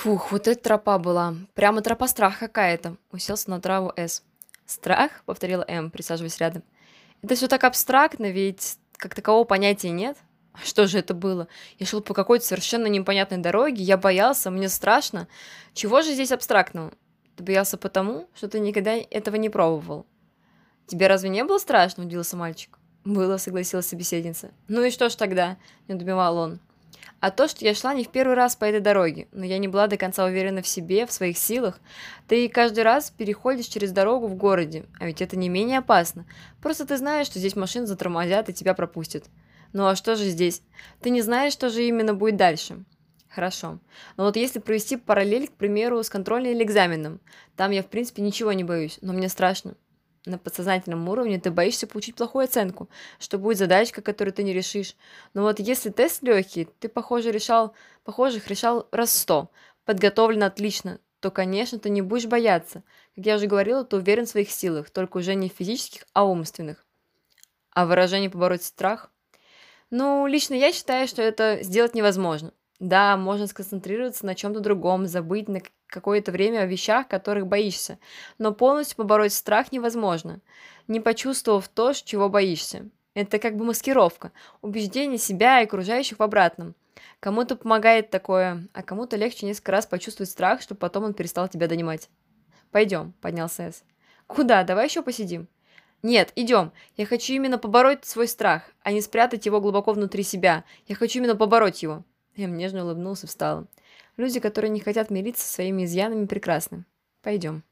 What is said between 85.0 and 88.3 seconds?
себя и окружающих в обратном. Кому-то помогает